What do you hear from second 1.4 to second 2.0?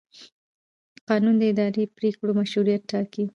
اداري